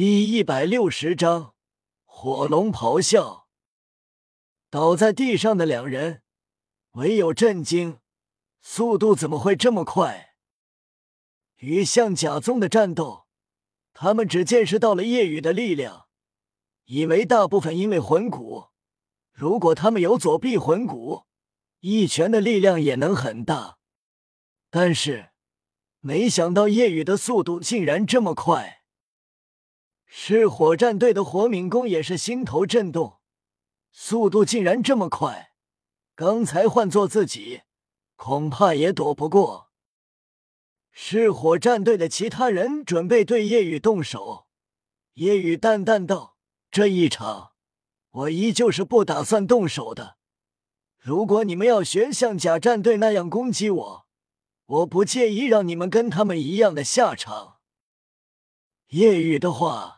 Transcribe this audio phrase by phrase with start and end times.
[0.00, 1.56] 第一百六十章，
[2.04, 3.48] 火龙咆哮。
[4.70, 6.22] 倒在地上的两人，
[6.92, 7.98] 唯有震惊，
[8.60, 10.36] 速度怎么会这么快？
[11.56, 13.26] 与象甲宗的战斗，
[13.92, 16.06] 他们只见识到了夜雨的力量，
[16.84, 18.68] 以为大部分因为魂骨。
[19.32, 21.24] 如果他们有左臂魂骨，
[21.80, 23.78] 一拳的力量也能很大。
[24.70, 25.30] 但是，
[25.98, 28.77] 没想到夜雨的速度竟然这么快。
[30.10, 33.18] 是火战队的火敏公也是心头震动，
[33.92, 35.52] 速度竟然这么快，
[36.14, 37.60] 刚才换做自己，
[38.16, 39.70] 恐怕也躲不过。
[40.90, 44.46] 是火战队的其他人准备对夜雨动手，
[45.12, 46.38] 夜雨淡淡道
[46.72, 47.52] ：“这一场，
[48.10, 50.16] 我依旧是不打算动手的。
[50.96, 54.06] 如果你们要学像甲战队那样攻击我，
[54.64, 57.58] 我不介意让你们跟他们一样的下场。”
[58.88, 59.97] 夜雨的话。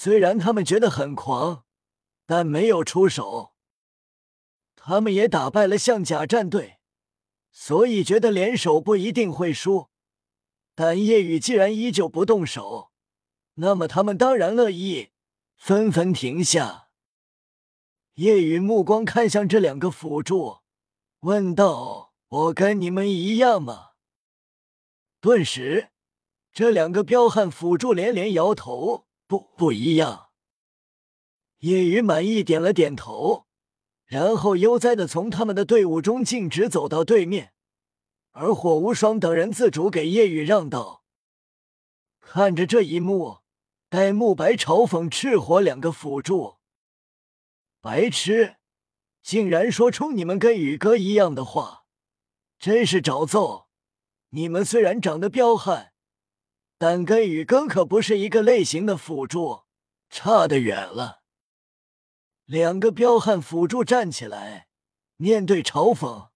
[0.00, 1.64] 虽然他们觉得很狂，
[2.24, 3.52] 但没有出手。
[4.76, 6.78] 他们也打败了象甲战队，
[7.50, 9.88] 所以觉得联手不一定会输。
[10.76, 12.92] 但夜雨既然依旧不动手，
[13.54, 15.10] 那么他们当然乐意，
[15.56, 16.90] 纷纷停下。
[18.14, 20.58] 夜雨目光看向这两个辅助，
[21.22, 23.88] 问道：“我跟你们一样吗？”
[25.20, 25.88] 顿时，
[26.52, 29.07] 这两个彪悍辅助连连摇头。
[29.28, 30.30] 不不一样。
[31.58, 33.46] 叶雨满意点了点头，
[34.06, 37.52] 然后悠哉的从他们的队伍中径直走到对面，
[38.32, 41.04] 而火无双等人自主给叶雨让道。
[42.20, 43.40] 看着这一幕，
[43.90, 46.56] 戴沐白嘲讽赤火两个辅助
[47.82, 48.56] ：“白痴，
[49.22, 51.84] 竟然说出你们跟宇哥一样的话，
[52.58, 53.68] 真是找揍！
[54.30, 55.92] 你们虽然长得彪悍。”
[56.78, 59.64] 但跟宇哥可不是一个类型的辅助，
[60.08, 61.22] 差得远了。
[62.44, 64.68] 两个彪悍辅助站起来，
[65.16, 66.30] 面对嘲讽，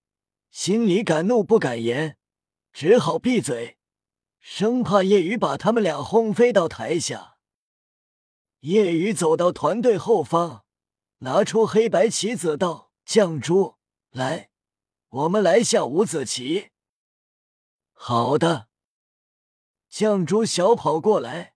[0.50, 2.18] 心里敢怒不敢言，
[2.72, 3.78] 只好闭嘴，
[4.40, 7.36] 生怕夜雨把他们俩轰飞到台下。
[8.60, 10.64] 夜雨走到团队后方，
[11.18, 13.76] 拿出黑白棋子道：“绛珠，
[14.10, 14.50] 来，
[15.08, 16.70] 我们来下五子棋。”
[17.94, 18.71] 好的。
[19.92, 21.54] 绛珠小跑过来，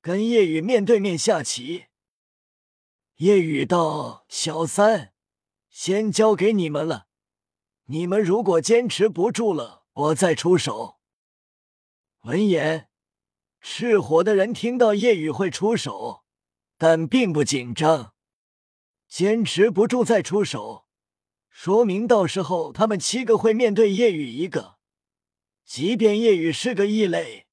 [0.00, 1.88] 跟叶雨面对面下棋。
[3.16, 5.12] 叶雨道：“小三，
[5.68, 7.08] 先交给你们了。
[7.88, 10.96] 你们如果坚持不住了，我再出手。”
[12.24, 12.88] 闻言，
[13.60, 16.24] 赤火的人听到叶雨会出手，
[16.78, 18.14] 但并不紧张。
[19.06, 20.86] 坚持不住再出手，
[21.50, 24.78] 说明到时候他们七个会面对叶雨一个。
[25.62, 27.45] 即便叶雨是个异类。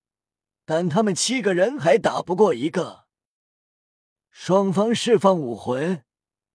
[0.66, 3.06] 但他们七个人还打不过一个。
[4.30, 6.04] 双方释放武魂，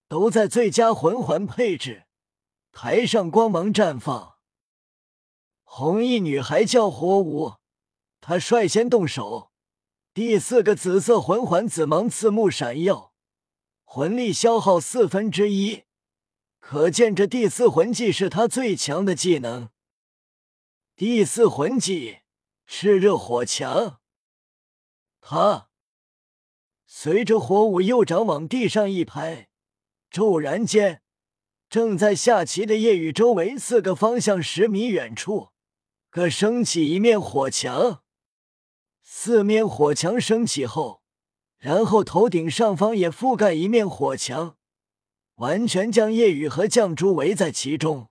[0.09, 2.07] 都在最佳魂环配置，
[2.73, 4.37] 台上光芒绽放。
[5.63, 7.55] 红衣女孩叫火舞，
[8.21, 9.53] 她率先动手。
[10.15, 13.13] 第四个紫色魂环紫芒刺目闪耀，
[13.85, 15.85] 魂力消耗四分之一，
[16.59, 19.69] 可见这第四魂技是她最强的技能。
[20.97, 22.21] 第四魂技。
[22.71, 23.99] 炽热火墙，
[25.23, 25.71] 他
[26.85, 29.49] 随着火舞右掌往地上一拍，
[30.11, 31.03] 骤然间，
[31.71, 35.49] 正在下棋的夜雨周围四个方向十米远处，
[36.11, 38.03] 各升起一面火墙。
[39.03, 41.03] 四面火墙升起后，
[41.57, 44.59] 然后头顶上方也覆盖一面火墙，
[45.37, 48.11] 完全将夜雨和绛珠围在其中。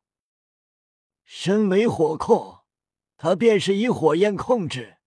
[1.24, 2.57] 身为火控。
[3.18, 4.98] 他便是以火焰控制，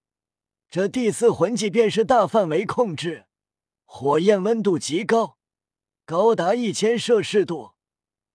[0.68, 3.26] 这第四魂技便是大范围控制，
[3.84, 5.38] 火焰温度极高，
[6.04, 7.72] 高达一千摄氏度，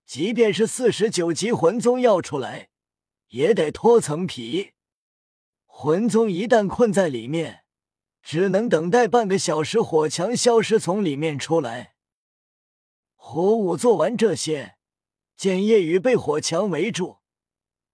[0.05, 2.69] 即便是四十九级魂宗要出来，
[3.27, 4.71] 也得脱层皮。
[5.65, 7.65] 魂宗一旦困在里面，
[8.23, 11.95] 只能等待半个小时，火墙消失，从里面出来。
[13.16, 14.78] 火舞做完这些，
[15.35, 17.17] 见夜雨被火墙围住。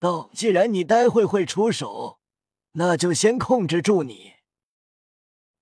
[0.01, 2.19] 道：“既然你待会会出手，
[2.71, 4.33] 那就先控制住你。”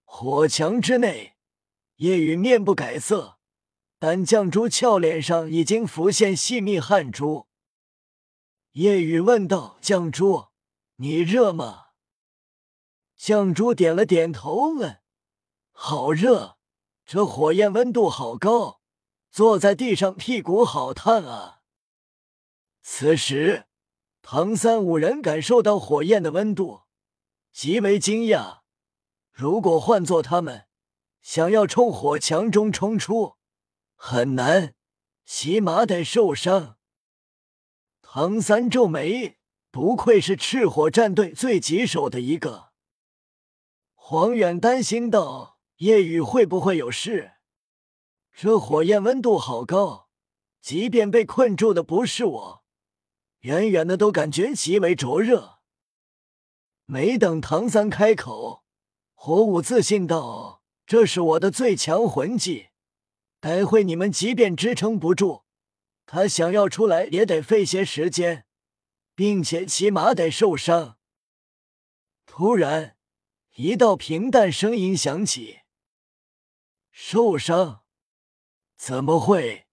[0.06, 1.36] 火墙之内，
[1.98, 3.38] 夜雨面不改色，
[4.00, 7.50] 但绛珠俏脸上已经浮现细密汗珠。
[8.72, 10.48] 夜雨问道：“绛珠，
[10.96, 11.88] 你热吗？”
[13.20, 15.02] 绛珠点了点头，问
[15.74, 16.58] ：“好热，
[17.06, 18.80] 这火焰温度好高，
[19.30, 21.60] 坐在地上屁股好烫啊。”
[22.82, 23.66] 此时。
[24.22, 26.82] 唐三五人感受到火焰的温度，
[27.52, 28.60] 极为惊讶。
[29.32, 30.68] 如果换做他们，
[31.22, 33.36] 想要冲火墙中冲出，
[33.96, 34.76] 很难，
[35.26, 36.78] 起码得受伤。
[38.02, 39.38] 唐三皱眉，
[39.72, 42.70] 不愧是赤火战队最棘手的一个。
[43.94, 47.34] 黄远担心道：“夜雨会不会有事？
[48.34, 50.10] 这火焰温度好高，
[50.62, 52.59] 即便被困住的不是我，
[53.42, 55.60] 远远的都感觉极为灼热。”
[56.86, 58.64] 没等唐三开口，
[59.14, 62.70] 火舞自信道：“这是我的最强魂技，
[63.40, 65.44] 待会你们即便支撑不住。”
[66.12, 68.48] 他想要出来也得费些时间，
[69.14, 70.98] 并且起码得受伤。
[72.26, 72.98] 突然，
[73.54, 75.60] 一道平淡声音响起
[76.90, 77.84] ：“受伤？
[78.76, 79.68] 怎么会？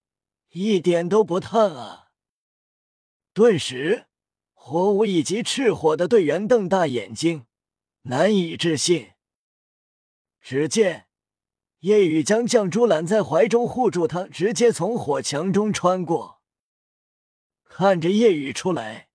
[0.49, 2.06] 一点都不烫啊！”
[3.37, 4.07] 顿时，
[4.55, 7.45] 火舞以及赤火的队员瞪大眼睛，
[8.05, 9.11] 难以置信。
[10.41, 11.05] 只见。
[11.81, 16.41] 夜雨将绛珠揽在怀中护住他，直接从火墙中穿过。
[17.63, 19.09] 看着夜雨出来，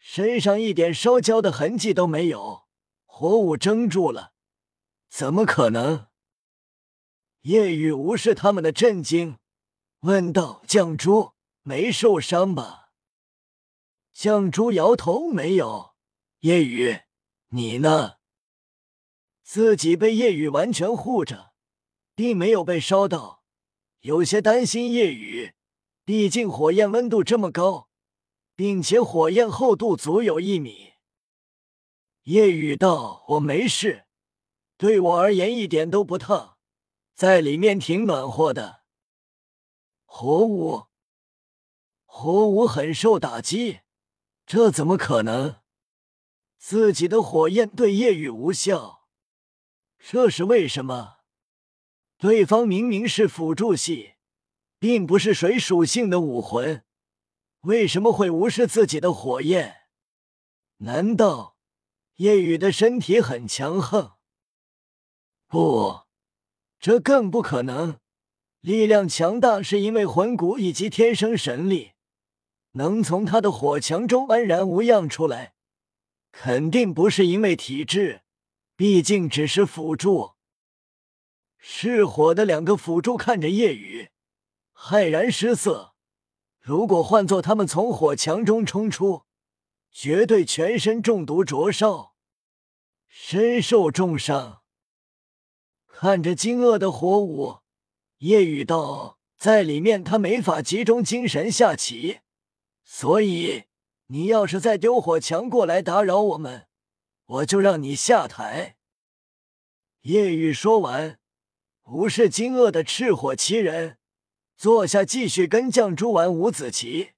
[0.00, 2.64] 身上一点烧焦的痕迹都没有。
[3.04, 4.32] 火舞怔住了，
[5.08, 6.08] 怎么可能？
[7.42, 9.38] 夜雨无视他们的震惊，
[10.00, 12.78] 问道：“绛珠没受伤吧？”
[14.20, 15.94] 绛珠摇头：“没有。”
[16.40, 17.00] 夜雨，
[17.48, 18.16] 你呢？
[19.42, 21.54] 自己被夜雨完全护着。
[22.14, 23.42] 并没有被烧到，
[24.00, 25.54] 有些担心夜雨，
[26.04, 27.88] 毕竟火焰温度这么高，
[28.54, 30.92] 并且火焰厚度足有一米。
[32.24, 34.04] 夜雨道：“我没事，
[34.76, 36.58] 对我而言一点都不烫，
[37.14, 38.82] 在里面挺暖和的。”
[40.04, 40.88] 火舞，
[42.04, 43.80] 火舞很受打击，
[44.52, 45.60] 这怎么可能？
[46.58, 49.06] 自己的火焰对夜雨无效，
[49.96, 51.18] 这是为什么？
[52.18, 54.14] 对方明明是辅助系，
[54.80, 56.84] 并不是水属性的武魂，
[57.60, 59.82] 为什么会无视自己的火焰？
[60.78, 61.56] 难道
[62.16, 64.14] 夜雨的身体很强横？
[65.46, 66.00] 不，
[66.80, 68.00] 这更不可能。
[68.58, 71.92] 力量强大是因为魂骨以及天生神力，
[72.72, 75.54] 能从他的火墙中安然无恙出来，
[76.30, 78.22] 肯定不是因为体质，
[78.76, 80.32] 毕竟只是辅助。
[81.58, 84.10] 是火的两个辅助看着夜雨，
[84.74, 85.94] 骇然失色。
[86.60, 89.24] 如果换做他们从火墙中冲出，
[89.90, 92.14] 绝对全身中毒灼烧，
[93.08, 94.62] 身受重伤。
[95.86, 97.58] 看着惊愕的火舞，
[98.18, 102.20] 夜雨道：“在里面他没法集中精神下棋，
[102.92, 103.66] 所以
[104.08, 106.66] 你要是再丢火墙过来打扰我们，
[107.24, 108.76] 我就让你下台。”
[110.02, 111.20] 夜雨说完。
[111.84, 113.98] 无视惊愕的赤火七人，
[114.56, 117.12] 坐下继续跟绛珠玩五子棋。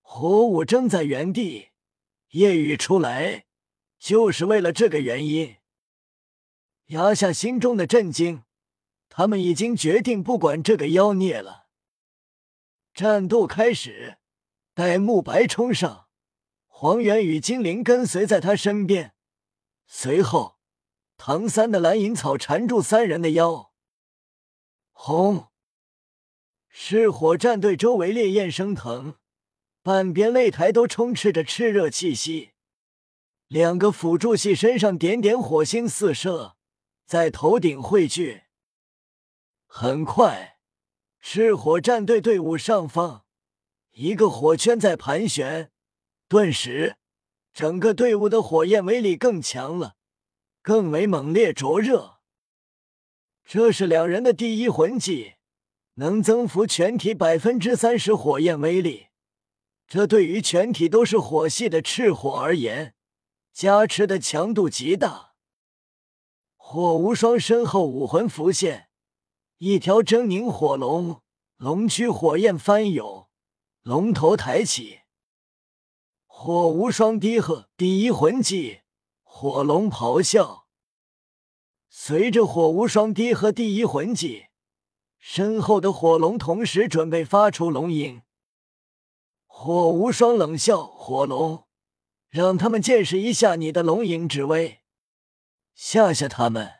[0.00, 1.68] 火舞怔在原地，
[2.30, 3.44] 夜雨出来
[3.98, 5.56] 就是为了这个原因。
[6.86, 8.44] 压下心中的震惊，
[9.10, 11.66] 他们已经决定不管这个妖孽了。
[12.94, 14.18] 战斗开始，
[14.76, 16.06] 待慕白冲上，
[16.66, 19.14] 黄猿与精灵跟随在他身边，
[19.86, 20.58] 随后。
[21.16, 23.72] 唐三的蓝银草缠住三人的腰，
[24.92, 25.46] 轰！
[26.68, 29.14] 是火战队周围烈焰升腾，
[29.82, 32.52] 半边擂台都充斥着炽热气息。
[33.46, 36.58] 两个辅助系身上点点火星四射，
[37.06, 38.42] 在头顶汇聚。
[39.64, 40.58] 很快，
[41.18, 43.24] 赤火战队队伍上方
[43.98, 45.70] 一个火圈在盘旋，
[46.28, 46.96] 顿时
[47.54, 49.94] 整个队伍的火焰威力更强了。
[50.60, 52.18] 更为猛烈灼热，
[53.42, 55.36] 这是两人的第一魂技，
[55.94, 59.06] 能增幅全体百分之三十火焰威力。
[59.86, 62.94] 这对于全体都是火系的赤火而言，
[63.54, 65.32] 加持的强度极大。
[66.58, 68.88] 火无双身后武魂浮现，
[69.56, 71.22] 一条狰狞火龙，
[71.56, 73.25] 龙躯火焰翻涌，
[73.86, 75.02] 龙头抬起。
[76.26, 78.80] 火无双低喝第一魂技。
[79.22, 80.66] 火龙咆哮，
[81.88, 84.46] 随着火无双低喝第一魂技，
[85.18, 88.22] 身后的火龙同时准备发出龙吟。
[89.46, 91.68] 火无双冷笑：“火龙，
[92.28, 94.80] 让他们见识一下你的龙影之威，
[95.74, 96.72] 吓吓他们。”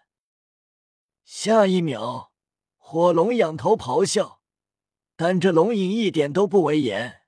[1.25, 2.33] 下一秒，
[2.77, 4.41] 火龙仰头咆哮，
[5.17, 7.23] 但这龙影一点都不威严。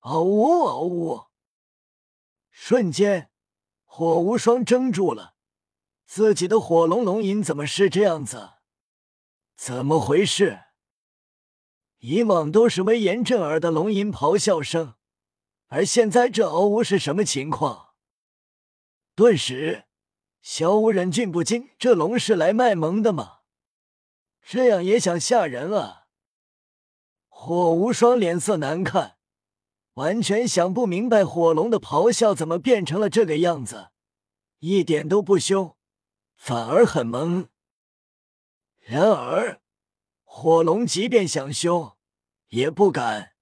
[0.00, 1.24] 嗷呜嗷呜！
[2.50, 3.30] 瞬间。
[3.90, 5.34] 火无双怔住了，
[6.04, 8.50] 自己的火龙龙吟怎么是这样子？
[9.56, 10.60] 怎么回事？
[11.98, 14.94] 以往都是威严震耳的龙吟咆哮声，
[15.66, 17.94] 而现在这嗷呜是什么情况？
[19.16, 19.86] 顿时，
[20.42, 23.38] 小五忍俊不禁：这龙是来卖萌的吗？
[24.42, 25.97] 这样也想吓人啊！
[27.40, 29.16] 火无双脸色难看，
[29.94, 33.90] 完全想不明白火龙的咆哮怎么变成了这个样子，
[34.58, 35.76] 一点都不凶。
[36.34, 37.48] 反而很萌。
[38.80, 39.60] 然而，
[40.24, 41.92] 火龙即便想凶，
[42.48, 43.34] 也不敢。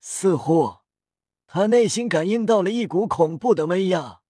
[0.00, 0.78] 似乎
[1.46, 4.22] 他内心感应到了一股恐怖的威压，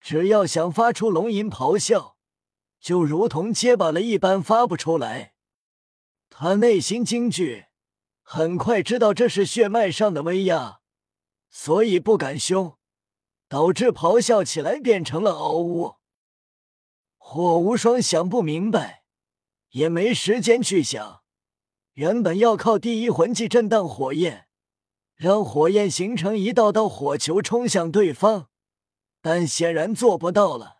[0.00, 2.16] 只要想发出龙吟咆哮，
[2.80, 5.34] 就如同结巴了一般发不出来。
[6.30, 7.66] 他内心惊惧，
[8.34, 10.80] 很快知道这是血脉上的威压，
[11.50, 12.78] 所以不敢凶，
[13.46, 15.96] 导致咆哮起来变成了嗷呜。
[17.18, 19.04] 火无双想不明白，
[19.72, 21.20] 也没时间去想。
[21.92, 24.46] 原本要靠第一魂技震荡火焰，
[25.14, 28.48] 让火焰形成一道道火球冲向对方，
[29.20, 30.78] 但显然做不到了。